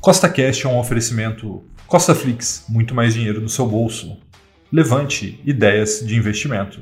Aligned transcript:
Costa 0.00 0.30
Cash 0.30 0.64
é 0.64 0.68
um 0.68 0.78
oferecimento 0.78 1.62
Costa 1.86 2.14
Flix, 2.14 2.64
muito 2.70 2.94
mais 2.94 3.12
dinheiro 3.12 3.38
no 3.38 3.50
seu 3.50 3.66
bolso. 3.66 4.16
Levante 4.72 5.38
ideias 5.44 6.00
de 6.02 6.16
investimento. 6.16 6.80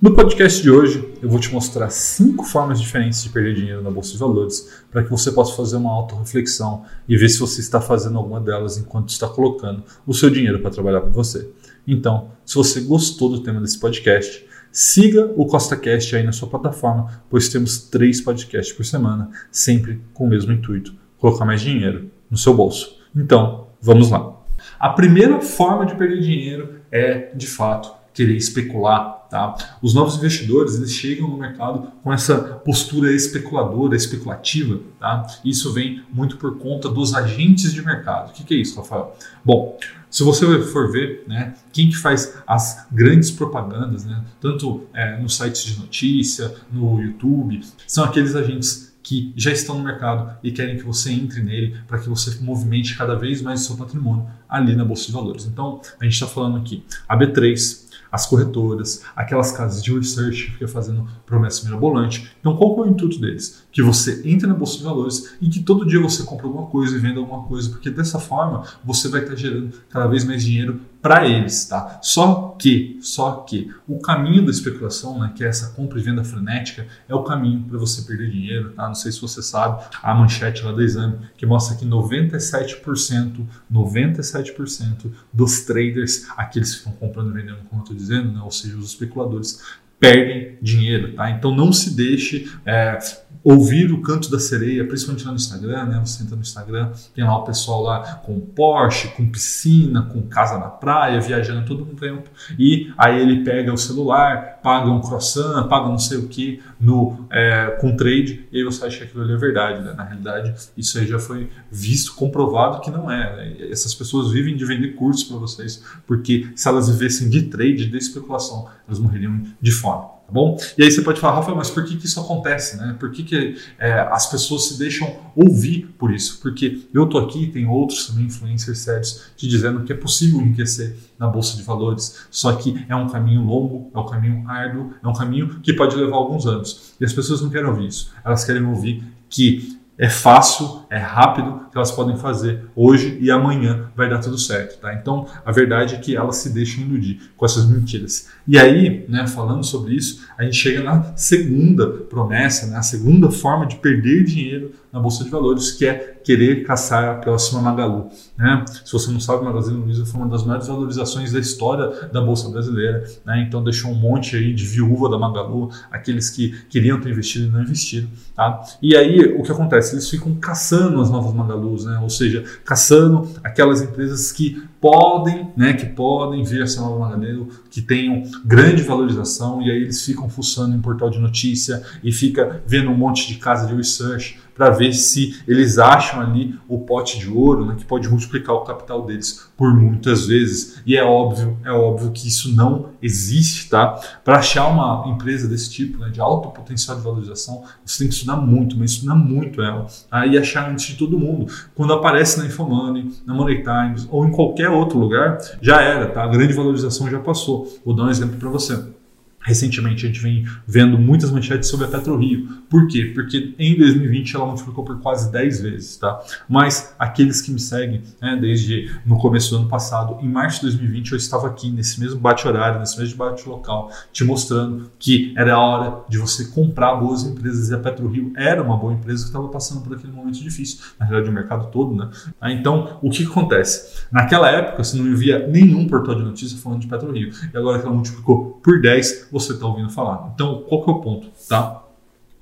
No 0.00 0.14
podcast 0.14 0.62
de 0.62 0.70
hoje, 0.70 1.12
eu 1.20 1.28
vou 1.28 1.40
te 1.40 1.52
mostrar 1.52 1.90
cinco 1.90 2.44
formas 2.44 2.80
diferentes 2.80 3.20
de 3.20 3.30
perder 3.30 3.56
dinheiro 3.56 3.82
na 3.82 3.90
bolsa 3.90 4.12
de 4.12 4.18
valores 4.18 4.84
para 4.92 5.02
que 5.02 5.10
você 5.10 5.32
possa 5.32 5.56
fazer 5.56 5.76
uma 5.76 5.90
auto-reflexão 5.90 6.84
e 7.08 7.16
ver 7.16 7.28
se 7.28 7.40
você 7.40 7.60
está 7.60 7.80
fazendo 7.80 8.16
alguma 8.16 8.40
delas 8.40 8.78
enquanto 8.78 9.08
está 9.08 9.28
colocando 9.28 9.82
o 10.06 10.14
seu 10.14 10.30
dinheiro 10.30 10.60
para 10.60 10.70
trabalhar 10.70 11.00
para 11.00 11.10
você. 11.10 11.50
Então, 11.90 12.32
se 12.44 12.54
você 12.54 12.82
gostou 12.82 13.30
do 13.30 13.40
tema 13.40 13.62
desse 13.62 13.80
podcast, 13.80 14.46
siga 14.70 15.32
o 15.34 15.46
CostaCast 15.46 16.14
aí 16.14 16.22
na 16.22 16.32
sua 16.32 16.46
plataforma, 16.46 17.22
pois 17.30 17.48
temos 17.48 17.78
três 17.78 18.20
podcasts 18.20 18.76
por 18.76 18.84
semana, 18.84 19.30
sempre 19.50 20.02
com 20.12 20.24
o 20.24 20.28
mesmo 20.28 20.52
intuito: 20.52 20.94
colocar 21.16 21.46
mais 21.46 21.62
dinheiro 21.62 22.10
no 22.30 22.36
seu 22.36 22.52
bolso. 22.52 22.98
Então, 23.16 23.68
vamos 23.80 24.10
lá. 24.10 24.36
A 24.78 24.90
primeira 24.90 25.40
forma 25.40 25.86
de 25.86 25.94
perder 25.94 26.20
dinheiro 26.20 26.74
é, 26.92 27.34
de 27.34 27.46
fato, 27.46 27.90
querer 28.18 28.36
especular 28.36 29.18
Tá? 29.28 29.76
Os 29.82 29.92
novos 29.92 30.16
investidores 30.16 30.76
eles 30.76 30.92
chegam 30.92 31.28
no 31.28 31.36
mercado 31.36 31.92
com 32.02 32.10
essa 32.10 32.38
postura 32.38 33.12
especuladora, 33.12 33.94
especulativa. 33.94 34.80
Tá? 34.98 35.26
Isso 35.44 35.70
vem 35.72 36.02
muito 36.10 36.38
por 36.38 36.56
conta 36.56 36.88
dos 36.88 37.14
agentes 37.14 37.74
de 37.74 37.84
mercado. 37.84 38.30
O 38.30 38.32
que, 38.32 38.42
que 38.42 38.54
é 38.54 38.56
isso, 38.56 38.78
Rafael? 38.78 39.14
Bom, 39.44 39.78
se 40.08 40.22
você 40.22 40.46
for 40.62 40.90
ver, 40.90 41.24
né, 41.28 41.52
quem 41.70 41.90
que 41.90 41.96
faz 41.98 42.38
as 42.46 42.86
grandes 42.90 43.30
propagandas, 43.30 44.06
né, 44.06 44.24
tanto 44.40 44.86
é, 44.94 45.20
nos 45.20 45.36
sites 45.36 45.62
de 45.62 45.78
notícia, 45.78 46.54
no 46.72 46.98
YouTube, 46.98 47.60
são 47.86 48.04
aqueles 48.04 48.34
agentes 48.34 48.96
que 49.02 49.32
já 49.36 49.52
estão 49.52 49.76
no 49.78 49.84
mercado 49.84 50.38
e 50.42 50.50
querem 50.50 50.76
que 50.76 50.82
você 50.82 51.10
entre 51.10 51.42
nele 51.42 51.76
para 51.86 51.98
que 51.98 52.08
você 52.08 52.38
movimente 52.42 52.96
cada 52.96 53.14
vez 53.14 53.42
mais 53.42 53.62
o 53.62 53.64
seu 53.64 53.76
patrimônio 53.76 54.26
ali 54.48 54.74
na 54.74 54.84
Bolsa 54.84 55.06
de 55.06 55.12
Valores. 55.12 55.44
Então, 55.44 55.80
a 56.00 56.04
gente 56.04 56.14
está 56.14 56.26
falando 56.26 56.56
aqui, 56.56 56.82
a 57.06 57.16
B3, 57.16 57.87
as 58.10 58.26
corretoras, 58.26 59.02
aquelas 59.14 59.52
casas 59.52 59.82
de 59.82 59.92
research 59.92 60.46
que 60.46 60.52
ficam 60.52 60.68
fazendo 60.68 61.06
promessa 61.26 61.64
mirabolante. 61.64 62.30
Então, 62.40 62.56
qual 62.56 62.78
é 62.78 62.88
o 62.88 62.90
intuito 62.90 63.20
deles? 63.20 63.64
Que 63.70 63.82
você 63.82 64.22
entre 64.24 64.46
na 64.46 64.54
bolsa 64.54 64.78
de 64.78 64.84
valores 64.84 65.36
e 65.40 65.48
que 65.48 65.62
todo 65.62 65.86
dia 65.86 66.00
você 66.00 66.22
compre 66.22 66.46
alguma 66.46 66.66
coisa 66.66 66.96
e 66.96 66.98
venda 66.98 67.20
alguma 67.20 67.44
coisa, 67.44 67.70
porque 67.70 67.90
dessa 67.90 68.18
forma 68.18 68.64
você 68.84 69.08
vai 69.08 69.22
estar 69.22 69.36
gerando 69.36 69.72
cada 69.88 70.06
vez 70.06 70.24
mais 70.24 70.42
dinheiro 70.42 70.80
para 71.00 71.26
eles, 71.28 71.64
tá? 71.66 72.00
Só 72.02 72.56
que, 72.58 72.98
só 73.00 73.44
que 73.48 73.72
o 73.86 74.00
caminho 74.00 74.44
da 74.44 74.50
especulação, 74.50 75.18
né, 75.18 75.32
que 75.34 75.44
é 75.44 75.48
essa 75.48 75.72
compra 75.74 75.98
e 75.98 76.02
venda 76.02 76.24
frenética, 76.24 76.86
é 77.08 77.14
o 77.14 77.22
caminho 77.22 77.62
para 77.68 77.78
você 77.78 78.02
perder 78.02 78.30
dinheiro, 78.30 78.72
tá? 78.72 78.86
Não 78.86 78.94
sei 78.94 79.12
se 79.12 79.20
você 79.20 79.40
sabe 79.40 79.84
a 80.02 80.12
manchete 80.14 80.64
lá 80.64 80.72
do 80.72 80.82
exame 80.82 81.18
que 81.36 81.46
mostra 81.46 81.76
que 81.76 81.86
97%, 81.86 83.46
97% 83.72 85.10
dos 85.32 85.60
traders, 85.60 86.26
aqueles 86.36 86.72
que 86.72 86.78
estão 86.78 86.92
comprando 86.92 87.30
e 87.30 87.32
vendendo, 87.32 87.58
como 87.68 87.80
eu 87.80 87.84
estou 87.84 87.96
dizendo, 87.96 88.32
né, 88.32 88.40
ou 88.42 88.50
seja, 88.50 88.76
os 88.76 88.86
especuladores, 88.86 89.62
perdem 90.00 90.56
dinheiro, 90.62 91.14
tá? 91.14 91.30
Então 91.30 91.54
não 91.54 91.72
se 91.72 91.94
deixe 91.94 92.50
é, 92.64 92.98
ouvir 93.42 93.92
o 93.92 94.02
canto 94.02 94.30
da 94.30 94.38
sereia, 94.38 94.86
principalmente 94.86 95.24
lá 95.24 95.30
no 95.30 95.36
Instagram, 95.36 95.84
né? 95.86 96.02
Você 96.04 96.22
entra 96.22 96.36
no 96.36 96.42
Instagram, 96.42 96.92
tem 97.14 97.24
lá 97.24 97.38
o 97.38 97.44
pessoal 97.44 97.82
lá 97.82 98.16
com 98.16 98.38
Porsche, 98.40 99.08
com 99.08 99.26
piscina, 99.28 100.02
com 100.02 100.22
casa 100.22 100.58
na 100.58 100.66
praia, 100.66 101.20
viajando 101.20 101.66
todo 101.66 101.82
um 101.82 101.94
tempo, 101.94 102.28
e 102.58 102.92
aí 102.98 103.20
ele 103.20 103.44
pega 103.44 103.72
o 103.72 103.78
celular, 103.78 104.60
paga 104.62 104.90
um 104.90 105.00
croissant, 105.00 105.66
paga 105.68 105.88
não 105.88 105.98
sei 105.98 106.18
o 106.18 106.28
que 106.28 106.60
no, 106.80 107.26
é, 107.30 107.78
com 107.80 107.96
trade, 107.96 108.46
e 108.52 108.58
aí 108.58 108.64
você 108.64 108.84
acha 108.84 108.98
que 108.98 109.04
aquilo 109.04 109.22
ali 109.22 109.32
é 109.32 109.36
verdade, 109.36 109.82
né? 109.82 109.94
Na 109.96 110.04
realidade, 110.04 110.54
isso 110.76 110.98
aí 110.98 111.06
já 111.06 111.18
foi 111.18 111.48
visto, 111.70 112.14
comprovado 112.14 112.80
que 112.80 112.90
não 112.90 113.10
é. 113.10 113.36
Né? 113.36 113.70
Essas 113.70 113.94
pessoas 113.94 114.30
vivem 114.30 114.56
de 114.56 114.64
vender 114.64 114.88
cursos 114.94 115.24
para 115.24 115.38
vocês, 115.38 115.82
porque 116.06 116.48
se 116.54 116.68
elas 116.68 116.88
vivessem 116.88 117.30
de 117.30 117.42
trade, 117.42 117.86
de 117.86 117.96
especulação, 117.96 118.68
elas 118.86 118.98
morreriam 118.98 119.42
de 119.60 119.70
fome 119.72 120.17
tá 120.28 120.32
bom? 120.32 120.58
E 120.76 120.84
aí 120.84 120.90
você 120.90 121.00
pode 121.00 121.18
falar, 121.18 121.36
Rafael, 121.36 121.56
mas 121.56 121.70
por 121.70 121.84
que, 121.86 121.96
que 121.96 122.04
isso 122.04 122.20
acontece, 122.20 122.76
né? 122.76 122.94
Por 123.00 123.10
que, 123.10 123.22
que 123.22 123.56
é, 123.78 124.00
as 124.12 124.30
pessoas 124.30 124.68
se 124.68 124.78
deixam 124.78 125.16
ouvir 125.34 125.86
por 125.98 126.12
isso? 126.12 126.38
Porque 126.42 126.82
eu 126.92 127.06
tô 127.06 127.16
aqui, 127.16 127.46
tem 127.46 127.66
outros 127.66 128.06
também 128.06 128.26
influencers 128.26 128.80
sérios 128.80 129.30
te 129.34 129.48
dizendo 129.48 129.84
que 129.84 129.92
é 129.92 129.96
possível 129.96 130.40
enriquecer 130.40 130.94
na 131.18 131.26
bolsa 131.26 131.56
de 131.56 131.62
valores, 131.62 132.26
só 132.30 132.52
que 132.52 132.84
é 132.88 132.94
um 132.94 133.08
caminho 133.08 133.42
longo, 133.42 133.90
é 133.94 133.98
um 133.98 134.06
caminho 134.06 134.44
árduo, 134.46 134.92
é 135.02 135.08
um 135.08 135.14
caminho 135.14 135.60
que 135.60 135.72
pode 135.72 135.96
levar 135.96 136.16
alguns 136.16 136.46
anos. 136.46 136.94
E 137.00 137.04
as 137.06 137.12
pessoas 137.12 137.40
não 137.40 137.48
querem 137.48 137.66
ouvir 137.66 137.88
isso. 137.88 138.12
Elas 138.22 138.44
querem 138.44 138.62
ouvir 138.64 139.02
que 139.30 139.78
é 139.96 140.10
fácil, 140.10 140.84
é 140.90 140.98
rápido, 140.98 141.66
que 141.70 141.76
elas 141.76 141.90
podem 141.90 142.16
fazer 142.16 142.64
hoje 142.74 143.18
e 143.20 143.30
amanhã 143.30 143.90
vai 143.94 144.08
dar 144.08 144.18
tudo 144.18 144.38
certo, 144.38 144.80
tá? 144.80 144.94
Então, 144.94 145.26
a 145.44 145.52
verdade 145.52 145.94
é 145.94 145.98
que 145.98 146.16
elas 146.16 146.36
se 146.36 146.50
deixam 146.50 146.84
iludir 146.84 147.20
com 147.36 147.44
essas 147.44 147.68
mentiras. 147.68 148.28
E 148.46 148.58
aí, 148.58 149.04
né, 149.08 149.26
falando 149.26 149.64
sobre 149.64 149.94
isso, 149.94 150.26
a 150.36 150.44
gente 150.44 150.56
chega 150.56 150.82
na 150.82 151.14
segunda 151.14 151.86
promessa, 151.86 152.66
né, 152.66 152.76
a 152.76 152.82
segunda 152.82 153.30
forma 153.30 153.66
de 153.66 153.76
perder 153.76 154.24
dinheiro 154.24 154.72
na 154.92 154.98
bolsa 154.98 155.22
de 155.22 155.30
valores, 155.30 155.70
que 155.70 155.86
é 155.86 156.18
querer 156.24 156.64
caçar 156.64 157.04
a 157.10 157.14
próxima 157.16 157.60
Magalu. 157.60 158.08
Né? 158.36 158.64
Se 158.84 158.92
você 158.92 159.10
não 159.10 159.20
sabe, 159.20 159.44
Magazine 159.44 159.78
Luiza 159.78 160.06
foi 160.06 160.20
uma 160.20 160.28
das 160.28 160.44
maiores 160.44 160.66
valorizações 160.66 161.32
da 161.32 161.38
história 161.38 162.08
da 162.10 162.20
bolsa 162.20 162.48
brasileira. 162.48 163.04
Né? 163.24 163.44
Então 163.46 163.62
deixou 163.62 163.90
um 163.90 163.94
monte 163.94 164.36
aí 164.36 164.54
de 164.54 164.64
viúva 164.64 165.10
da 165.10 165.18
Magalu, 165.18 165.70
aqueles 165.90 166.30
que 166.30 166.52
queriam 166.70 167.00
ter 167.00 167.10
investido 167.10 167.46
e 167.46 167.50
não 167.50 167.62
investiram. 167.62 168.08
Tá? 168.34 168.62
E 168.80 168.96
aí 168.96 169.20
o 169.38 169.42
que 169.42 169.52
acontece? 169.52 169.94
Eles 169.94 170.08
ficam 170.08 170.34
caçando 170.36 170.77
as 170.78 171.10
novas 171.10 171.34
Magalus, 171.34 171.84
né? 171.84 171.98
ou 172.02 172.10
seja, 172.10 172.44
caçando 172.64 173.28
aquelas 173.42 173.82
empresas 173.82 174.32
que 174.32 174.62
podem, 174.80 175.50
né, 175.56 175.72
que 175.72 175.86
podem 175.86 176.44
vir 176.44 176.62
a 176.62 176.66
ser 176.66 176.80
nova 176.80 176.98
Magalu, 176.98 177.48
que 177.70 177.82
tenham 177.82 178.22
grande 178.44 178.82
valorização, 178.82 179.60
e 179.60 179.70
aí 179.70 179.82
eles 179.82 180.04
ficam 180.04 180.28
fuçando 180.28 180.74
em 180.76 180.80
portal 180.80 181.10
de 181.10 181.18
notícia 181.18 181.82
e 182.02 182.12
fica 182.12 182.62
vendo 182.66 182.90
um 182.90 182.96
monte 182.96 183.26
de 183.26 183.34
casa 183.36 183.66
de 183.66 183.74
research 183.74 184.38
para 184.58 184.70
ver 184.70 184.92
se 184.92 185.40
eles 185.46 185.78
acham 185.78 186.20
ali 186.20 186.58
o 186.68 186.80
pote 186.80 187.16
de 187.16 187.30
ouro, 187.30 187.64
né, 187.64 187.76
que 187.78 187.84
pode 187.84 188.08
multiplicar 188.08 188.56
o 188.56 188.62
capital 188.62 189.06
deles 189.06 189.48
por 189.56 189.72
muitas 189.72 190.26
vezes. 190.26 190.82
E 190.84 190.96
é 190.96 191.04
óbvio, 191.04 191.56
é 191.64 191.70
óbvio 191.70 192.10
que 192.10 192.26
isso 192.26 192.54
não 192.54 192.90
existe, 193.00 193.70
tá? 193.70 194.00
Para 194.24 194.38
achar 194.38 194.66
uma 194.66 195.08
empresa 195.08 195.46
desse 195.46 195.70
tipo, 195.70 195.98
né, 195.98 196.10
de 196.10 196.20
alto 196.20 196.50
potencial 196.50 196.96
de 196.96 197.04
valorização, 197.04 197.62
você 197.86 197.98
tem 197.98 198.08
que 198.08 198.14
estudar 198.14 198.36
muito, 198.36 198.76
mas 198.76 198.90
estudar 198.90 199.14
muito 199.14 199.62
ela, 199.62 199.86
tá? 200.10 200.26
e 200.26 200.36
achar 200.36 200.68
antes 200.68 200.86
de 200.86 200.96
todo 200.96 201.16
mundo. 201.16 201.46
Quando 201.76 201.92
aparece 201.92 202.38
na 202.40 202.46
Infomoney, 202.46 203.12
na 203.24 203.32
Money 203.32 203.62
Times 203.62 204.08
ou 204.10 204.26
em 204.26 204.32
qualquer 204.32 204.70
outro 204.70 204.98
lugar, 204.98 205.38
já 205.62 205.80
era, 205.80 206.08
tá? 206.08 206.24
A 206.24 206.28
grande 206.28 206.52
valorização 206.52 207.08
já 207.08 207.20
passou. 207.20 207.68
Vou 207.84 207.94
dar 207.94 208.04
um 208.04 208.10
exemplo 208.10 208.36
para 208.36 208.48
você. 208.48 208.97
Recentemente 209.40 210.04
a 210.04 210.08
gente 210.08 210.20
vem 210.20 210.46
vendo 210.66 210.98
muitas 210.98 211.30
manchetes 211.30 211.68
sobre 211.68 211.86
a 211.86 211.88
PetroRio. 211.88 212.48
Por 212.68 212.86
quê? 212.86 213.12
Porque 213.14 213.54
em 213.58 213.78
2020 213.78 214.36
ela 214.36 214.46
multiplicou 214.46 214.84
por 214.84 215.00
quase 215.00 215.32
10 215.32 215.60
vezes, 215.62 215.96
tá? 215.96 216.20
Mas 216.48 216.94
aqueles 216.98 217.40
que 217.40 217.50
me 217.50 217.58
seguem, 217.58 218.02
né, 218.20 218.36
desde 218.38 218.90
no 219.06 219.16
começo 219.16 219.50
do 219.50 219.60
ano 219.60 219.68
passado, 219.68 220.18
em 220.20 220.28
março 220.28 220.60
de 220.60 220.66
2020 220.66 221.12
eu 221.12 221.16
estava 221.18 221.46
aqui 221.46 221.70
nesse 221.70 221.98
mesmo 222.00 222.20
bate-horário, 222.20 222.80
nesse 222.80 222.98
mesmo 222.98 223.16
bate-local, 223.16 223.90
te 224.12 224.24
mostrando 224.24 224.90
que 224.98 225.32
era 225.36 225.54
a 225.54 225.58
hora 225.58 226.04
de 226.08 226.18
você 226.18 226.46
comprar 226.46 226.96
boas 226.96 227.24
empresas 227.24 227.70
e 227.70 227.74
a 227.74 227.78
PetroRio 227.78 228.32
era 228.36 228.62
uma 228.62 228.76
boa 228.76 228.92
empresa 228.92 229.22
que 229.22 229.28
estava 229.28 229.48
passando 229.48 229.82
por 229.82 229.96
aquele 229.96 230.12
momento 230.12 230.38
difícil, 230.40 230.80
na 230.98 231.06
realidade 231.06 231.30
o 231.30 231.34
mercado 231.34 231.70
todo, 231.70 231.94
né? 231.94 232.10
Então, 232.52 232.98
o 233.00 233.08
que 233.08 233.24
acontece? 233.24 234.04
Naquela 234.10 234.50
época 234.50 234.84
você 234.84 234.96
não 234.98 235.16
via 235.16 235.46
nenhum 235.46 235.86
portal 235.86 236.16
de 236.16 236.22
notícia 236.22 236.58
falando 236.58 236.80
de 236.80 236.86
PetroRio, 236.86 237.32
e 237.52 237.56
agora 237.56 237.78
que 237.78 237.86
ela 237.86 237.94
multiplicou 237.94 238.60
por 238.62 238.80
10, 238.80 239.27
você 239.32 239.52
está 239.52 239.66
ouvindo 239.66 239.90
falar. 239.90 240.30
Então, 240.34 240.64
qual 240.68 240.84
que 240.84 240.90
é 240.90 240.92
o 240.92 241.00
ponto, 241.00 241.28
tá? 241.48 241.84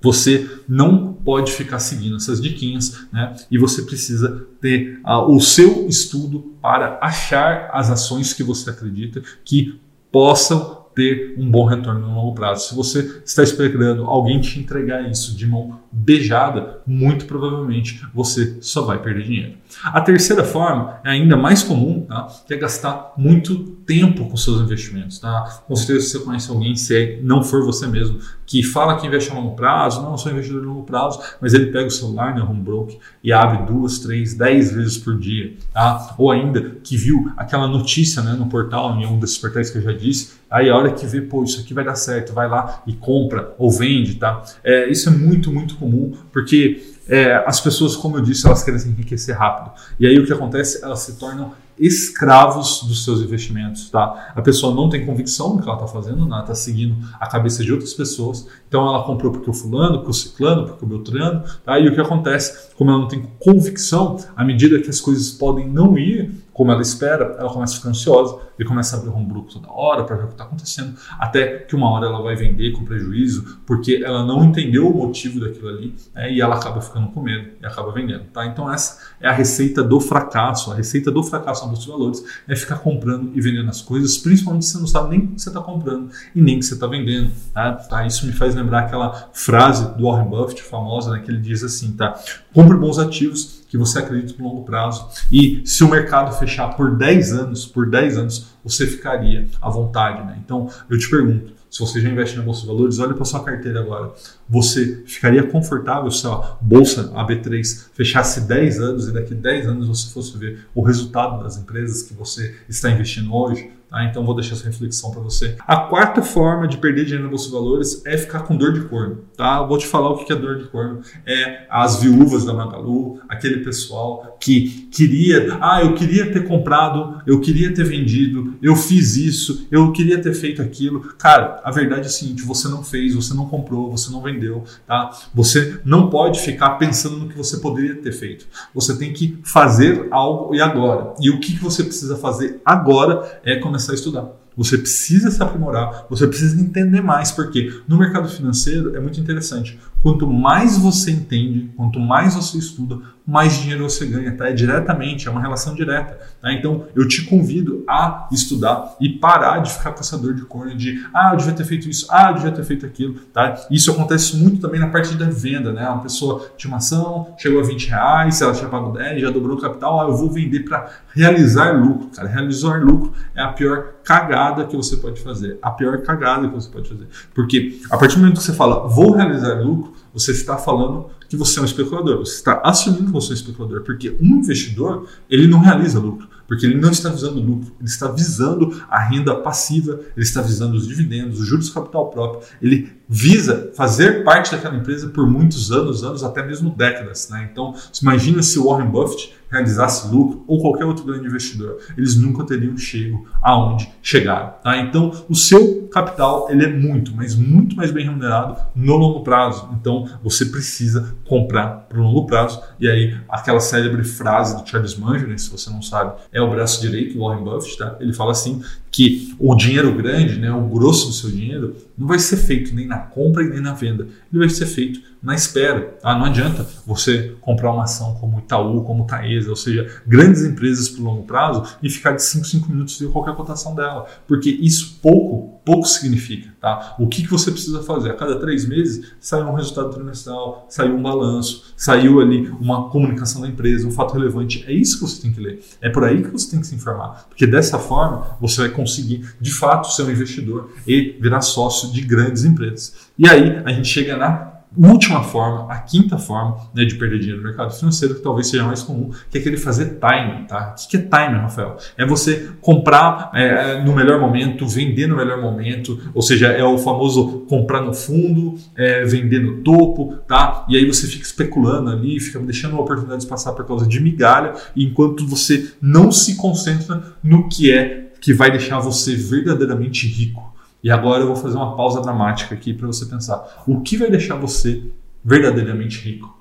Você 0.03 0.49
não 0.69 1.13
pode 1.13 1.53
ficar 1.53 1.79
seguindo 1.79 2.17
essas 2.17 2.41
diquinhas, 2.41 3.07
né? 3.13 3.35
E 3.51 3.59
você 3.59 3.83
precisa 3.83 4.47
ter 4.61 5.01
o 5.05 5.41
seu 5.41 5.89
estudo 5.89 6.55
para 6.61 6.99
achar 7.03 7.71
as 7.73 7.91
ações 7.91 8.33
que 8.33 8.43
você 8.43 8.71
acredita 8.71 9.23
que 9.45 9.81
possam 10.13 10.87
ter 10.97 11.35
um 11.37 11.51
bom 11.51 11.67
retorno 11.67 12.01
no 12.01 12.15
longo 12.15 12.35
prazo. 12.35 12.69
Se 12.69 12.75
você 12.75 13.21
está 13.23 13.43
esperando 13.43 14.05
alguém 14.05 14.41
te 14.41 14.59
entregar 14.59 15.03
isso 15.11 15.37
de 15.37 15.47
mão 15.47 15.79
beijada, 15.93 16.81
muito 16.87 17.27
provavelmente 17.27 18.01
você 18.15 18.57
só 18.63 18.81
vai 18.81 19.03
perder 19.03 19.25
dinheiro. 19.25 19.55
A 19.85 20.01
terceira 20.01 20.43
forma 20.43 20.99
é 21.05 21.11
ainda 21.11 21.37
mais 21.37 21.63
comum, 21.63 22.07
tá? 22.07 22.29
que 22.47 22.55
é 22.55 22.57
gastar 22.57 23.13
muito 23.19 23.76
tempo 23.87 24.29
com 24.29 24.37
seus 24.37 24.61
investimentos, 24.61 25.19
tá? 25.19 25.63
Com 25.67 25.77
certeza 25.77 26.09
você 26.09 26.19
conhece 26.19 26.51
alguém, 26.51 26.75
se 26.75 26.97
é, 26.97 27.21
não 27.23 27.43
for 27.43 27.65
você 27.65 27.87
mesmo, 27.87 28.19
que 28.45 28.63
fala 28.63 28.99
que 28.99 29.07
investe 29.07 29.31
a 29.31 29.35
longo 29.35 29.55
prazo, 29.55 30.03
não, 30.03 30.13
eu 30.13 30.19
sou 30.19 30.33
investidor 30.33 30.61
de 30.61 30.67
longo 30.67 30.83
prazo, 30.83 31.21
mas 31.41 31.55
ele 31.55 31.67
pega 31.67 31.87
o 31.87 31.91
celular 31.91 32.35
na 32.35 32.45
né, 32.45 32.51
home 32.51 32.61
broker 32.61 32.99
e 33.23 33.33
abre 33.33 33.67
duas, 33.67 33.99
três, 34.01 34.35
dez 34.35 34.73
vezes 34.73 34.99
por 34.99 35.17
dia, 35.19 35.55
tá? 35.73 36.15
Ou 36.19 36.31
ainda 36.31 36.77
que 36.83 36.97
viu 36.97 37.31
aquela 37.37 37.67
notícia 37.67 38.23
né, 38.23 38.33
no 38.33 38.47
portal, 38.47 38.97
em 38.97 39.07
um 39.07 39.19
desses 39.19 39.39
portais 39.39 39.71
que 39.71 39.79
eu 39.79 39.83
já 39.83 39.93
disse, 39.93 40.35
aí 40.51 40.69
a 40.69 40.77
hora 40.77 40.93
que 40.93 41.07
vê, 41.07 41.21
pô, 41.21 41.45
isso 41.45 41.61
aqui 41.61 41.73
vai 41.73 41.85
dar 41.85 41.95
certo, 41.95 42.33
vai 42.33 42.49
lá 42.49 42.83
e 42.87 42.93
compra 42.93 43.55
ou 43.59 43.71
vende, 43.71 44.17
tá? 44.17 44.43
É, 44.65 44.91
isso 44.91 45.09
é 45.09 45.13
muito, 45.13 45.53
muito 45.53 45.77
comum, 45.77 46.13
porque 46.33 46.95
é, 47.09 47.35
as 47.47 47.61
pessoas, 47.61 47.95
como 47.95 48.17
eu 48.17 48.21
disse, 48.21 48.47
elas 48.47 48.63
querem 48.63 48.79
se 48.79 48.89
enriquecer 48.89 49.37
rápido. 49.37 49.71
E 49.99 50.07
aí 50.07 50.19
o 50.19 50.27
que 50.27 50.33
acontece? 50.33 50.83
Elas 50.83 51.01
se 51.01 51.19
tornam 51.19 51.53
escravos 51.79 52.83
dos 52.83 53.05
seus 53.05 53.21
investimentos, 53.21 53.91
tá? 53.91 54.33
A 54.35 54.43
pessoa 54.43 54.75
não 54.75 54.89
tem 54.89 55.05
convicção 55.05 55.55
no 55.55 55.63
que 55.63 55.69
ela 55.69 55.75
está 55.75 55.87
fazendo, 55.87 56.27
ela 56.27 56.41
está 56.41 56.55
seguindo 56.55 56.97
a 57.21 57.27
cabeça 57.27 57.63
de 57.63 57.73
outras 57.73 57.93
pessoas, 57.93 58.47
então 58.69 58.87
ela 58.87 59.05
comprou 59.05 59.33
porque 59.33 59.51
o 59.51 59.53
fulano, 59.53 59.99
porque 59.99 60.11
o 60.11 60.15
ciclano, 60.15 60.67
porque 60.67 60.85
o 60.85 60.89
beltrano, 60.89 61.43
tá? 61.65 61.79
E 61.79 61.89
o 61.89 61.95
que 61.95 62.01
acontece? 62.01 62.75
Como 62.77 62.91
ela 62.91 63.01
não 63.01 63.09
tem 63.09 63.27
convicção, 63.39 64.17
à 64.35 64.45
medida 64.45 64.81
que 64.81 64.91
as 64.91 65.01
coisas 65.01 65.31
podem 65.31 65.69
não 65.69 65.99
ir 65.99 66.46
como 66.57 66.73
ela 66.73 66.81
espera, 66.81 67.37
ela 67.39 67.51
começa 67.51 67.75
a 67.75 67.77
ficar 67.77 67.91
ansiosa 67.91 68.39
e 68.59 68.65
começa 68.65 68.97
a 68.97 68.99
abrir 68.99 69.11
bruto 69.27 69.61
toda 69.61 69.71
hora 69.71 70.05
para 70.05 70.17
ver 70.17 70.23
o 70.23 70.27
que 70.29 70.33
está 70.33 70.45
acontecendo, 70.45 70.97
até 71.19 71.59
que 71.59 71.77
uma 71.77 71.91
hora 71.91 72.07
ela 72.07 72.23
vai 72.23 72.35
vender 72.35 72.73
com 72.73 72.83
prejuízo, 72.83 73.59
porque 73.67 74.03
ela 74.03 74.25
não 74.25 74.43
entendeu 74.43 74.89
o 74.89 74.97
motivo 74.97 75.39
daquilo 75.39 75.69
ali 75.69 75.95
né, 76.15 76.33
e 76.33 76.41
ela 76.41 76.55
acaba 76.55 76.81
ficando 76.81 77.09
com 77.09 77.21
medo 77.21 77.51
e 77.61 77.67
acaba 77.67 77.93
vendendo. 77.93 78.25
Tá? 78.33 78.47
Então 78.47 78.73
essa 78.73 79.01
é 79.21 79.29
a 79.29 79.33
receita 79.33 79.83
do 79.83 80.01
fracasso. 80.01 80.73
A 80.73 80.75
receita 80.75 81.11
do 81.11 81.23
fracasso 81.23 81.67
na 81.67 81.75
de 81.75 81.87
valores 81.87 82.25
é 82.49 82.57
ficar 82.57 82.79
comprando 82.79 83.33
e 83.35 83.41
vendendo 83.43 83.69
as 83.69 83.83
coisas, 83.83 84.17
principalmente 84.17 84.65
se 84.65 84.73
você 84.73 84.79
não 84.79 84.87
sabe 84.87 85.11
nem 85.11 85.19
o 85.19 85.29
que 85.33 85.43
você 85.43 85.51
está 85.51 85.61
comprando 85.61 86.09
e 86.35 86.41
nem 86.41 86.57
o 86.57 86.61
que 86.61 86.65
você 86.65 86.73
está 86.73 86.87
vendendo. 86.87 87.31
Tá? 87.53 87.73
Tá? 87.73 88.07
Isso 88.07 88.25
me 88.25 88.33
faz 88.33 88.55
lembrar 88.55 88.85
aquela 88.85 89.29
frase 89.35 89.95
do 89.95 90.05
Warren 90.05 90.31
Buffett 90.31 90.63
famosa, 90.63 91.11
né, 91.11 91.21
que 91.21 91.31
ele 91.31 91.41
diz 91.41 91.63
assim, 91.63 91.93
tá? 91.93 92.19
Compre 92.55 92.79
bons 92.79 92.99
ativos 92.99 93.66
que 93.77 93.79
você 93.79 93.99
acredita 93.99 94.43
no 94.43 94.49
longo 94.49 94.65
prazo. 94.65 95.07
E 95.31 95.63
se 95.65 95.85
o 95.85 95.91
mercado 95.91 96.37
fechar 96.39 96.75
por 96.77 96.97
10 96.97 97.33
anos, 97.33 97.67
por 97.67 97.89
10 97.89 98.19
anos, 98.19 98.47
você 98.65 98.87
ficaria 98.87 99.49
à 99.61 99.69
vontade. 99.69 100.25
Né? 100.27 100.39
Então, 100.43 100.69
eu 100.89 100.99
te 100.99 101.09
pergunto, 101.09 101.53
se 101.71 101.81
você 101.81 102.01
já 102.01 102.09
investe 102.09 102.37
na 102.37 102.43
Bolsa 102.43 102.63
de 102.63 102.69
Valores, 102.69 102.99
olha 102.99 103.13
para 103.13 103.25
sua 103.25 103.45
carteira 103.45 103.81
agora. 103.81 104.13
Você 104.49 105.03
ficaria 105.07 105.43
confortável 105.43 106.11
se 106.11 106.27
a 106.27 106.57
Bolsa 106.61 107.13
AB3 107.13 107.89
fechasse 107.93 108.41
10 108.43 108.81
anos 108.81 109.09
e 109.09 109.13
daqui 109.13 109.35
10 109.35 109.67
anos 109.67 109.89
você 109.89 110.11
fosse 110.11 110.39
ver 110.39 110.67
o 110.75 110.83
resultado 110.83 111.43
das 111.43 111.59
empresas 111.59 112.03
que 112.03 112.15
você 112.15 112.55
está 112.69 112.91
investindo 112.91 113.35
hoje? 113.35 113.71
Tá? 113.97 114.05
Então 114.05 114.27
vou 114.27 114.35
deixar 114.35 114.55
essa 114.55 114.67
reflexão 114.67 115.11
para 115.11 115.23
você. 115.23 115.57
A 115.67 115.79
quarta 115.79 116.21
forma 116.21 116.69
de 116.69 116.77
perder 116.77 117.05
dinheiro 117.05 117.25
na 117.25 117.31
Bolsa 117.31 117.47
de 117.47 117.53
Valores 117.53 118.03
é 118.05 118.19
ficar 118.19 118.41
com 118.41 118.55
dor 118.55 118.75
de 118.75 118.83
corno. 118.83 119.25
Tá? 119.35 119.57
Eu 119.57 119.69
vou 119.69 119.79
te 119.79 119.87
falar 119.87 120.11
o 120.11 120.23
que 120.23 120.31
é 120.31 120.37
dor 120.37 120.59
de 120.59 120.65
corno. 120.65 121.01
É 121.25 121.67
as 121.71 122.03
viúvas 122.03 122.45
da 122.45 122.53
Magalu, 122.53 123.19
aquele 123.27 123.65
pessoal 123.65 124.37
que 124.39 124.89
queria, 124.93 125.57
ah, 125.63 125.83
eu 125.83 125.95
queria 125.95 126.31
ter 126.31 126.47
comprado, 126.47 127.23
eu 127.27 127.41
queria 127.41 127.73
ter 127.73 127.85
vendido, 127.85 128.55
eu 128.61 128.77
fiz 128.77 129.17
isso, 129.17 129.67
eu 129.71 129.91
queria 129.93 130.21
ter 130.21 130.35
feito 130.35 130.61
aquilo. 130.61 131.01
Cara, 131.19 131.63
a 131.65 131.71
verdade 131.71 132.03
é 132.03 132.07
a 132.07 132.11
seguinte, 132.11 132.43
você 132.43 132.69
não 132.69 132.85
fez, 132.85 133.15
você 133.15 133.33
não 133.33 133.47
comprou, 133.47 133.91
você 133.91 134.11
não 134.11 134.21
vendeu, 134.21 134.65
tá? 134.87 135.11
Você 135.35 135.81
não 135.87 136.11
pode 136.11 136.41
ficar 136.41 136.71
pensando 136.71 137.17
no 137.17 137.29
que 137.29 137.37
você 137.37 137.57
poderia 137.59 137.95
ter 137.95 138.13
feito. 138.13 138.47
Você 138.75 138.97
tem 138.99 139.15
que 139.15 139.39
fazer 139.43 140.09
algo 140.11 140.55
e 140.55 140.61
agora. 140.61 141.15
E 141.19 141.31
o 141.31 141.41
que 141.41 141.57
você 141.57 141.83
precisa 141.83 142.17
fazer 142.19 142.61
agora 142.65 143.41
é 143.43 143.57
começar 143.57 143.86
começar 143.87 143.93
a 143.93 143.95
estudar. 143.95 144.46
Você 144.57 144.79
precisa 144.79 145.31
se 145.31 145.43
aprimorar, 145.43 146.07
você 146.09 146.27
precisa 146.27 146.61
entender 146.61 147.03
mais, 147.03 147.31
porque 147.31 147.81
no 147.87 147.99
mercado 147.99 148.29
financeiro 148.29 148.97
é 148.97 149.01
muito 149.01 149.21
interessante. 149.21 149.79
Quanto 150.03 150.27
mais 150.27 150.79
você 150.79 151.11
entende, 151.11 151.71
quanto 151.77 151.99
mais 151.99 152.35
você 152.35 152.59
estuda, 152.59 153.01
mais 153.27 153.55
dinheiro 153.55 153.83
você 153.83 154.07
ganha, 154.07 154.37
tá? 154.37 154.49
É 154.49 154.53
diretamente, 154.53 155.27
é 155.27 155.31
uma 155.31 155.41
relação 155.41 155.75
direta. 155.75 156.17
Tá? 156.41 156.53
Então 156.53 156.85
eu 156.95 157.09
te 157.09 157.25
convido 157.25 157.83
a 157.89 158.29
estudar 158.31 158.95
e 159.01 159.09
parar 159.09 159.59
de 159.59 159.73
ficar 159.73 159.91
com 159.91 160.01
essa 160.01 160.17
dor 160.17 160.33
de 160.33 160.43
corno 160.43 160.77
de 160.77 161.05
ah, 161.13 161.31
eu 161.33 161.39
devia 161.39 161.53
ter 161.53 161.65
feito 161.65 161.89
isso, 161.89 162.07
ah, 162.09 162.29
eu 162.31 162.35
devia 162.35 162.53
ter 162.53 162.63
feito 162.63 162.87
aquilo. 162.87 163.15
Tá? 163.33 163.67
Isso 163.69 163.91
acontece 163.91 164.37
muito 164.37 164.61
também 164.61 164.79
na 164.79 164.89
parte 164.89 165.15
da 165.17 165.29
venda, 165.29 165.73
né? 165.73 165.89
Uma 165.89 166.03
pessoa 166.03 166.49
tinha 166.57 166.71
uma 166.71 166.77
ação, 166.77 167.35
chegou 167.37 167.61
a 167.61 167.65
20 167.65 167.89
reais, 167.89 168.41
ela 168.41 168.53
tinha 168.53 168.69
pago 168.69 168.93
10, 168.93 169.21
já 169.21 169.31
dobrou 169.31 169.57
o 169.57 169.61
capital, 169.61 170.01
ah, 170.01 170.05
eu 170.05 170.17
vou 170.17 170.31
vender 170.31 170.61
para 170.61 170.89
realizar 171.13 171.73
lucro. 171.73 172.11
Cara, 172.15 172.29
realizar 172.29 172.81
lucro 172.81 173.13
é 173.35 173.43
a 173.43 173.49
pior 173.49 173.95
cagada 174.05 174.46
que 174.55 174.77
você 174.77 174.97
pode 174.97 175.21
fazer. 175.21 175.59
A 175.61 175.71
pior 175.71 176.03
cagada 176.03 176.49
que 176.49 176.55
você 176.55 176.71
pode 176.71 176.89
fazer. 176.89 177.07
Porque 177.35 177.81
a 177.91 177.97
partir 177.97 178.17
do 178.17 178.21
momento 178.21 178.39
que 178.39 178.45
você 178.45 178.53
fala, 178.53 178.87
vou 178.87 179.13
realizar 179.13 179.61
lucro, 179.61 179.93
você 180.13 180.31
está 180.31 180.57
falando 180.57 181.07
que 181.29 181.37
você 181.37 181.59
é 181.59 181.63
um 181.63 181.65
especulador, 181.65 182.19
você 182.19 182.37
está 182.37 182.61
assumindo 182.65 183.07
que 183.07 183.13
você 183.13 183.29
é 183.29 183.31
um 183.33 183.35
especulador, 183.35 183.83
porque 183.83 184.17
um 184.21 184.39
investidor, 184.39 185.07
ele 185.29 185.47
não 185.47 185.61
realiza 185.61 185.99
lucro, 185.99 186.29
porque 186.47 186.65
ele 186.65 186.81
não 186.81 186.91
está 186.91 187.11
visando 187.11 187.41
lucro, 187.41 187.73
ele 187.79 187.89
está 187.89 188.09
visando 188.09 188.81
a 188.89 189.01
renda 189.01 189.35
passiva, 189.35 190.01
ele 190.17 190.25
está 190.25 190.41
visando 190.41 190.77
os 190.77 190.87
dividendos, 190.87 191.41
os 191.41 191.47
juros 191.47 191.69
capital 191.71 192.11
próprio, 192.11 192.49
ele 192.63 192.93
visa 193.09 193.71
fazer 193.75 194.25
parte 194.25 194.51
daquela 194.51 194.77
empresa 194.77 195.09
por 195.09 195.29
muitos 195.29 195.71
anos, 195.71 196.03
anos, 196.03 196.25
até 196.25 196.45
mesmo 196.45 196.71
décadas. 196.71 197.29
Né? 197.31 197.49
Então, 197.51 197.75
imagina 198.03 198.43
se 198.43 198.59
Warren 198.59 198.89
Buffett 198.89 199.35
realizasse 199.49 200.09
lucro 200.13 200.45
ou 200.47 200.61
qualquer 200.61 200.85
outro 200.85 201.05
grande 201.05 201.27
investidor, 201.27 201.79
eles 201.97 202.17
nunca 202.17 202.45
teriam 202.45 202.77
chego 202.77 203.29
aonde 203.41 203.89
chegaram. 204.03 204.55
Tá? 204.63 204.77
Então, 204.79 205.13
o 205.29 205.35
seu 205.35 205.89
capital 205.89 206.49
ele 206.51 206.65
é 206.65 206.69
muito, 206.69 207.15
mas 207.15 207.35
muito 207.35 207.77
mais 207.77 207.91
bem 207.91 208.05
remunerado 208.05 208.57
no 208.75 208.97
longo 208.97 209.23
prazo. 209.23 209.69
Então, 209.81 210.09
você 210.23 210.47
precisa 210.47 211.15
comprar 211.25 211.87
para 211.89 211.99
o 211.99 212.03
longo 212.03 212.27
prazo. 212.27 212.61
E 212.81 212.89
aí, 212.89 213.17
aquela 213.29 213.61
célebre 213.61 214.03
frase 214.05 214.61
do 214.61 214.69
Charles 214.69 214.97
Munger, 214.97 215.29
né, 215.29 215.39
se 215.39 215.51
você 215.51 215.71
não 215.71 215.81
sabe, 215.81 216.15
é 216.33 216.41
o 216.41 216.51
braço 216.51 216.81
direito 216.81 217.15
do 217.15 217.21
Warren 217.21 217.45
Buffett. 217.45 217.79
Tá? 217.79 217.97
Ele 218.01 218.13
fala 218.13 218.33
assim 218.33 218.63
que 218.97 219.35
o 219.39 219.55
dinheiro 219.55 219.95
grande, 219.95 220.39
né, 220.39 220.51
o 220.51 220.63
grosso 220.69 221.09
do 221.09 221.13
seu 221.13 221.31
dinheiro, 221.31 221.77
não 221.99 222.07
vai 222.07 222.19
ser 222.19 222.39
feito 222.39 222.75
nem 222.75 222.87
na 222.87 222.97
compra 222.97 223.45
e 223.45 223.51
nem 223.51 223.61
na 223.61 223.75
venda. 223.75 224.05
Ele 224.33 224.39
vai 224.39 224.49
ser 224.49 224.65
feito 224.65 225.03
na 225.23 225.35
espera. 225.35 225.99
Ah, 226.03 226.17
não 226.17 226.27
adianta 226.27 226.67
você 226.87 227.35
comprar 227.41 227.73
uma 227.73 227.85
ação 227.85 228.15
como 228.15 228.39
Itaú, 228.39 228.83
como 228.85 229.07
Taesa, 229.07 229.51
ou 229.51 229.57
seja, 229.57 230.03
grandes 230.07 230.45
empresas 230.45 230.89
por 230.89 231.03
longo 231.03 231.25
prazo 231.25 231.65
e 231.83 231.91
ficar 231.91 232.13
de 232.13 232.23
5 232.23 232.47
5 232.47 232.71
minutos 232.71 232.99
de 232.99 233.07
qualquer 233.09 233.35
cotação 233.35 233.75
dela, 233.75 234.07
porque 234.27 234.51
isso 234.51 234.99
pouco, 235.03 235.61
pouco 235.65 235.87
significa. 235.87 236.51
Tá? 236.61 236.97
O 236.99 237.07
que, 237.07 237.23
que 237.23 237.31
você 237.31 237.51
precisa 237.51 237.83
fazer? 237.83 238.11
A 238.11 238.15
cada 238.15 238.39
três 238.39 238.67
meses 238.67 239.13
saiu 239.21 239.47
um 239.47 239.55
resultado 239.55 239.91
trimestral, 239.91 240.67
saiu 240.69 240.95
um 240.95 241.03
balanço, 241.03 241.75
saiu 241.77 242.21
ali 242.21 242.49
uma 242.61 242.89
comunicação 242.91 243.43
da 243.43 243.49
empresa, 243.49 243.87
um 243.87 243.91
fato 243.91 244.15
relevante. 244.15 244.65
É 244.67 244.73
isso 244.73 244.99
que 244.99 245.03
você 245.03 245.23
tem 245.23 245.33
que 245.33 245.41
ler. 245.41 245.63
É 245.81 245.89
por 245.89 246.05
aí 246.05 246.23
que 246.23 246.29
você 246.29 246.51
tem 246.51 246.61
que 246.61 246.67
se 246.67 246.75
informar, 246.75 247.27
porque 247.29 247.47
dessa 247.47 247.79
forma 247.79 248.37
você 248.41 248.63
vai 248.63 248.71
conseguir 248.71 249.29
de 249.41 249.53
fato 249.53 249.93
ser 249.93 250.03
um 250.03 250.11
investidor 250.11 250.71
e 250.87 251.17
virar 251.21 251.41
sócio 251.41 251.93
de 251.93 252.01
grandes 252.01 252.45
empresas. 252.45 252.95
E 253.19 253.29
aí 253.29 253.63
a 253.65 253.73
gente 253.73 253.89
chega 253.89 254.17
na 254.17 254.56
última 254.77 255.23
forma, 255.23 255.73
a 255.73 255.79
quinta 255.79 256.19
forma 256.19 256.57
né, 256.75 256.85
de 256.85 256.97
perder 256.97 257.19
dinheiro 257.19 257.41
no 257.41 257.47
mercado 257.47 257.73
financeiro, 257.73 258.15
que 258.15 258.23
talvez 258.23 258.49
seja 258.49 258.65
mais 258.65 258.83
comum, 258.83 259.11
que 259.31 259.39
é 259.39 259.41
aquele 259.41 259.57
fazer 259.57 259.99
timing. 259.99 260.45
Tá? 260.45 260.75
O 260.79 260.89
que 260.89 260.97
é 260.97 261.01
timing, 261.01 261.39
Rafael? 261.39 261.77
É 261.97 262.05
você 262.05 262.51
comprar 262.61 263.31
é, 263.35 263.83
no 263.83 263.95
melhor 263.95 264.21
momento, 264.21 264.67
vender 264.67 265.07
no 265.07 265.17
melhor 265.17 265.41
momento, 265.41 265.99
ou 266.15 266.23
seja, 266.23 266.49
é 266.49 266.65
o 266.65 266.79
famoso 266.79 267.47
comprar 267.49 267.81
no 267.81 267.95
fundo, 267.95 268.57
é, 268.77 269.05
vender 269.05 269.41
no 269.41 269.63
topo, 269.63 270.17
tá? 270.27 270.65
E 270.69 270.77
aí 270.77 270.87
você 270.87 271.07
fica 271.07 271.25
especulando 271.25 271.91
ali, 271.91 272.21
fica 272.21 272.39
deixando 272.41 272.79
oportunidades 272.79 273.27
passar 273.27 273.53
por 273.53 273.67
causa 273.67 273.87
de 273.87 274.01
migalha, 274.01 274.55
enquanto 274.77 275.27
você 275.27 275.73
não 275.81 276.13
se 276.13 276.37
concentra 276.37 277.03
no 277.23 277.49
que 277.49 277.73
é 277.73 278.07
que 278.21 278.33
vai 278.33 278.51
deixar 278.51 278.81
você 278.81 279.15
verdadeiramente 279.15 280.07
rico. 280.07 280.46
E 280.87 280.91
agora 280.93 281.21
eu 281.25 281.27
vou 281.27 281.35
fazer 281.35 281.57
uma 281.57 281.75
pausa 281.75 282.01
dramática 282.01 282.55
aqui 282.55 282.73
para 282.73 282.87
você 282.87 283.07
pensar: 283.07 283.65
o 283.67 283.81
que 283.81 283.97
vai 283.97 284.09
deixar 284.09 284.37
você 284.37 284.85
verdadeiramente 285.25 285.99
rico? 285.99 286.41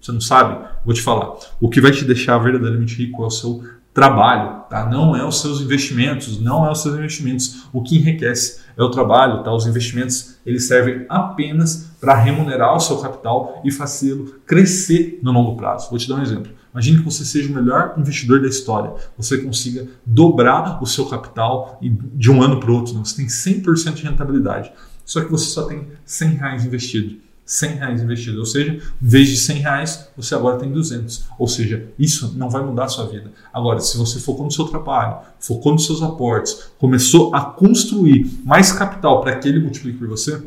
Você 0.00 0.12
não 0.12 0.20
sabe? 0.20 0.64
Vou 0.84 0.94
te 0.94 1.02
falar. 1.02 1.34
O 1.60 1.68
que 1.68 1.80
vai 1.80 1.90
te 1.90 2.04
deixar 2.04 2.38
verdadeiramente 2.38 2.94
rico 2.94 3.24
é 3.24 3.26
o 3.26 3.30
seu 3.30 3.64
trabalho, 3.92 4.60
tá? 4.70 4.88
Não 4.88 5.16
é 5.16 5.26
os 5.26 5.40
seus 5.40 5.60
investimentos, 5.60 6.40
não 6.40 6.64
é 6.64 6.70
os 6.70 6.80
seus 6.80 6.94
investimentos. 6.94 7.66
O 7.72 7.82
que 7.82 7.96
enriquece 7.96 8.60
é 8.76 8.82
o 8.84 8.88
trabalho, 8.88 9.42
tá? 9.42 9.52
Os 9.52 9.66
investimentos, 9.66 10.36
eles 10.46 10.68
servem 10.68 11.04
apenas 11.08 11.90
para 12.00 12.14
remunerar 12.14 12.72
o 12.72 12.78
seu 12.78 12.98
capital 12.98 13.60
e 13.64 13.72
fazê-lo 13.72 14.36
crescer 14.46 15.18
no 15.24 15.32
longo 15.32 15.56
prazo. 15.56 15.90
Vou 15.90 15.98
te 15.98 16.08
dar 16.08 16.14
um 16.14 16.22
exemplo. 16.22 16.52
Imagine 16.76 16.98
que 16.98 17.04
você 17.06 17.24
seja 17.24 17.48
o 17.48 17.54
melhor 17.54 17.94
investidor 17.96 18.42
da 18.42 18.48
história. 18.48 18.92
Você 19.16 19.38
consiga 19.38 19.88
dobrar 20.04 20.78
o 20.82 20.86
seu 20.86 21.06
capital 21.06 21.80
de 21.80 22.30
um 22.30 22.42
ano 22.42 22.60
para 22.60 22.70
o 22.70 22.74
outro. 22.74 22.92
Né? 22.92 23.00
Você 23.02 23.16
tem 23.16 23.26
100% 23.28 23.94
de 23.94 24.02
rentabilidade. 24.02 24.70
Só 25.02 25.24
que 25.24 25.30
você 25.30 25.46
só 25.46 25.62
tem 25.62 25.88
100 26.04 26.28
reais 26.34 26.66
investido. 26.66 27.16
100 27.46 27.70
reais 27.76 28.02
investido. 28.02 28.40
Ou 28.40 28.44
seja, 28.44 28.74
em 28.74 28.80
vez 29.00 29.26
de 29.26 29.38
100 29.38 29.56
reais, 29.56 30.08
você 30.14 30.34
agora 30.34 30.58
tem 30.58 30.70
200. 30.70 31.24
Ou 31.38 31.48
seja, 31.48 31.88
isso 31.98 32.34
não 32.36 32.50
vai 32.50 32.62
mudar 32.62 32.84
a 32.84 32.88
sua 32.88 33.06
vida. 33.06 33.32
Agora, 33.54 33.80
se 33.80 33.96
você 33.96 34.20
focou 34.20 34.44
no 34.44 34.52
seu 34.52 34.66
trabalho, 34.66 35.24
focou 35.40 35.72
nos 35.72 35.86
seus 35.86 36.02
aportes, 36.02 36.72
começou 36.76 37.34
a 37.34 37.40
construir 37.40 38.30
mais 38.44 38.70
capital 38.70 39.22
para 39.22 39.34
que 39.36 39.48
ele 39.48 39.60
multiplique 39.60 39.96
por 39.96 40.08
você, 40.08 40.42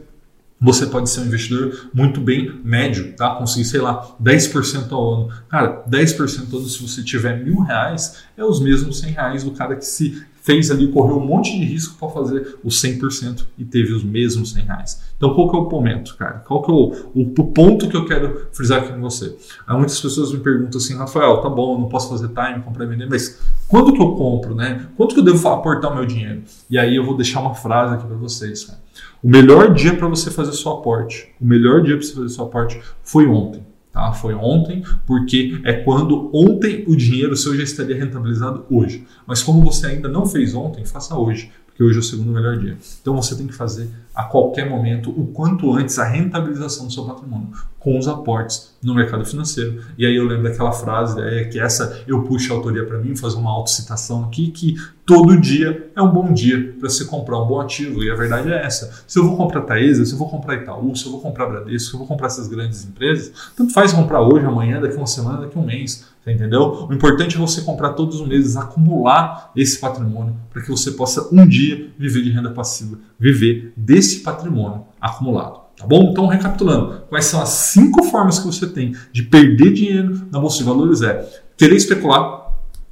você 0.61 0.85
pode 0.85 1.09
ser 1.09 1.21
um 1.21 1.25
investidor 1.25 1.89
muito 1.93 2.19
bem 2.19 2.59
médio, 2.63 3.15
tá? 3.15 3.35
Conseguir, 3.35 3.65
sei 3.65 3.79
lá, 3.79 4.15
10% 4.21 4.91
ao 4.91 5.13
ano. 5.13 5.29
Cara, 5.47 5.83
10% 5.89 6.51
ao 6.51 6.59
ano, 6.59 6.69
se 6.69 6.81
você 6.81 7.01
tiver 7.01 7.43
mil 7.43 7.61
reais, 7.61 8.17
é 8.35 8.43
os 8.43 8.59
mesmos 8.59 8.99
100 8.99 9.11
reais 9.11 9.43
do 9.43 9.51
cara 9.51 9.75
que 9.75 9.85
se 9.85 10.21
fez 10.41 10.71
ali, 10.71 10.87
correu 10.87 11.17
um 11.17 11.25
monte 11.25 11.51
de 11.57 11.63
risco 11.63 11.95
para 11.99 12.09
fazer 12.09 12.57
os 12.63 12.81
100% 12.81 13.45
e 13.57 13.63
teve 13.63 13.93
os 13.93 14.03
mesmos 14.03 14.53
100 14.53 14.63
reais. 14.63 15.01
Então, 15.15 15.33
qual 15.33 15.49
que 15.49 15.55
é 15.55 15.59
o 15.59 15.69
momento, 15.69 16.15
cara? 16.17 16.39
Qual 16.39 16.61
que 16.63 16.71
é 16.71 16.73
o, 16.73 16.93
o, 17.13 17.21
o 17.21 17.47
ponto 17.51 17.87
que 17.87 17.95
eu 17.95 18.05
quero 18.05 18.47
frisar 18.51 18.79
aqui 18.79 18.91
com 18.91 19.01
você? 19.01 19.37
Há 19.67 19.75
muitas 19.77 19.99
pessoas 19.99 20.31
me 20.31 20.39
perguntam 20.39 20.79
assim, 20.79 20.95
Rafael, 20.95 21.41
tá 21.41 21.49
bom, 21.49 21.75
eu 21.75 21.79
não 21.79 21.89
posso 21.89 22.09
fazer 22.09 22.29
time, 22.29 22.63
comprar 22.63 22.85
e 22.85 22.87
vender, 22.87 23.07
mas 23.07 23.39
quando 23.67 23.93
que 23.93 24.01
eu 24.01 24.15
compro, 24.15 24.55
né? 24.55 24.87
Quanto 24.97 25.13
que 25.13 25.19
eu 25.19 25.25
devo 25.25 25.47
aportar 25.49 25.91
o 25.91 25.95
meu 25.95 26.05
dinheiro? 26.05 26.41
E 26.69 26.79
aí 26.79 26.95
eu 26.95 27.05
vou 27.05 27.15
deixar 27.15 27.41
uma 27.41 27.53
frase 27.53 27.93
aqui 27.93 28.07
para 28.07 28.15
vocês, 28.17 28.65
cara. 28.65 28.79
O 29.21 29.27
melhor 29.27 29.73
dia 29.73 29.95
para 29.95 30.07
você 30.07 30.31
fazer 30.31 30.53
seu 30.53 30.71
aporte, 30.71 31.29
o 31.41 31.45
melhor 31.45 31.81
dia 31.81 31.97
para 31.97 32.05
você 32.05 32.13
fazer 32.13 32.29
seu 32.29 32.45
aporte 32.45 32.81
foi 33.03 33.27
ontem. 33.27 33.61
Tá? 33.91 34.13
Foi 34.13 34.33
ontem, 34.33 34.83
porque 35.05 35.59
é 35.65 35.73
quando 35.73 36.29
ontem 36.33 36.85
o 36.87 36.95
dinheiro 36.95 37.35
seu 37.35 37.55
já 37.55 37.63
estaria 37.63 37.97
rentabilizado 37.97 38.63
hoje. 38.69 39.05
Mas 39.27 39.43
como 39.43 39.61
você 39.61 39.87
ainda 39.87 40.07
não 40.07 40.25
fez 40.25 40.55
ontem, 40.55 40.85
faça 40.85 41.17
hoje, 41.17 41.51
porque 41.65 41.83
hoje 41.83 41.97
é 41.97 41.99
o 41.99 42.03
segundo 42.03 42.31
melhor 42.31 42.57
dia. 42.57 42.77
Então 43.01 43.15
você 43.15 43.35
tem 43.35 43.47
que 43.47 43.53
fazer 43.53 43.89
a 44.15 44.23
qualquer 44.23 44.69
momento, 44.69 45.09
o 45.09 45.27
quanto 45.27 45.73
antes, 45.73 45.97
a 45.97 46.05
rentabilização 46.05 46.85
do 46.85 46.93
seu 46.93 47.03
patrimônio 47.03 47.49
com 47.79 47.97
os 47.97 48.07
aportes 48.07 48.75
no 48.83 48.93
mercado 48.93 49.25
financeiro. 49.25 49.81
E 49.97 50.05
aí 50.05 50.15
eu 50.15 50.25
lembro 50.25 50.43
daquela 50.43 50.71
frase, 50.71 51.19
é, 51.21 51.45
que 51.45 51.59
essa 51.59 52.03
eu 52.07 52.23
puxo 52.23 52.53
a 52.53 52.55
autoria 52.55 52.85
para 52.85 52.99
mim, 52.99 53.15
fazer 53.15 53.37
uma 53.37 53.51
autocitação 53.51 54.23
aqui, 54.23 54.51
que 54.51 54.75
todo 55.09 55.35
dia 55.35 55.89
é 55.95 56.01
um 56.03 56.11
bom 56.11 56.31
dia 56.31 56.75
para 56.79 56.87
você 56.87 57.03
comprar 57.03 57.41
um 57.41 57.47
bom 57.47 57.59
ativo. 57.59 58.03
E 58.03 58.11
a 58.11 58.15
verdade 58.15 58.51
é 58.51 58.63
essa. 58.63 59.03
Se 59.07 59.17
eu 59.17 59.25
vou 59.25 59.35
comprar 59.35 59.61
Taesa, 59.61 60.05
se 60.05 60.11
eu 60.11 60.19
vou 60.19 60.29
comprar 60.29 60.57
Itaú, 60.57 60.95
se 60.95 61.03
eu 61.03 61.11
vou 61.11 61.19
comprar 61.19 61.47
Bradesco, 61.47 61.89
se 61.89 61.95
eu 61.95 61.97
vou 61.97 62.07
comprar 62.07 62.27
essas 62.27 62.47
grandes 62.47 62.85
empresas, 62.85 63.31
tanto 63.57 63.73
faz 63.73 63.91
comprar 63.91 64.21
hoje, 64.21 64.45
amanhã, 64.45 64.79
daqui 64.79 64.95
uma 64.95 65.07
semana, 65.07 65.41
daqui 65.41 65.57
um 65.57 65.65
mês. 65.65 66.05
Entendeu? 66.27 66.85
O 66.87 66.93
importante 66.93 67.37
é 67.37 67.39
você 67.39 67.61
comprar 67.61 67.93
todos 67.93 68.21
os 68.21 68.27
meses, 68.27 68.55
acumular 68.55 69.51
esse 69.55 69.79
patrimônio 69.79 70.35
para 70.53 70.61
que 70.61 70.69
você 70.69 70.91
possa 70.91 71.27
um 71.33 71.47
dia 71.47 71.89
viver 71.97 72.21
de 72.21 72.29
renda 72.29 72.51
passiva, 72.51 72.99
viver 73.19 73.73
desse 73.75 74.19
patrimônio 74.19 74.83
acumulado. 75.01 75.61
Tá 75.75 75.87
bom? 75.87 76.11
Então, 76.11 76.27
recapitulando, 76.27 77.01
quais 77.09 77.25
são 77.25 77.41
as 77.41 77.49
cinco 77.49 78.03
formas 78.03 78.37
que 78.37 78.45
você 78.45 78.67
tem 78.67 78.95
de 79.11 79.23
perder 79.23 79.73
dinheiro 79.73 80.27
na 80.31 80.39
Bolsa 80.39 80.59
de 80.59 80.65
Valores? 80.65 81.01
É 81.01 81.27
querer 81.57 81.75
especular, 81.75 82.38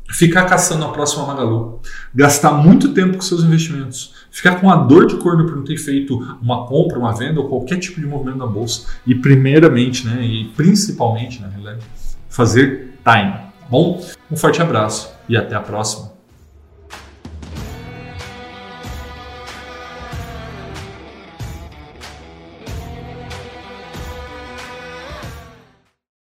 ficar 0.10 0.46
caçando 0.46 0.86
a 0.86 0.90
próxima 0.90 1.26
Magalu, 1.26 1.82
gastar 2.14 2.52
muito 2.54 2.94
tempo 2.94 3.16
com 3.16 3.22
seus 3.22 3.44
investimentos, 3.44 4.14
ficar 4.32 4.56
com 4.62 4.70
a 4.70 4.76
dor 4.76 5.08
de 5.08 5.18
corno 5.18 5.46
por 5.46 5.56
não 5.56 5.64
ter 5.64 5.78
feito 5.78 6.18
uma 6.42 6.66
compra, 6.66 6.98
uma 6.98 7.14
venda 7.14 7.40
ou 7.40 7.50
qualquer 7.50 7.78
tipo 7.78 8.00
de 8.00 8.08
movimento 8.08 8.38
na 8.38 8.48
bolsa 8.48 8.88
e 9.06 9.14
primeiramente, 9.16 10.06
né, 10.06 10.24
e 10.24 10.46
principalmente, 10.56 11.42
na 11.42 11.48
realidade, 11.48 11.82
fazer 12.30 12.94
time. 13.04 13.34
Bom? 13.70 14.02
Um 14.32 14.38
forte 14.38 14.62
abraço 14.62 15.12
e 15.28 15.36
até 15.36 15.56
a 15.56 15.62
próxima. 15.62 16.07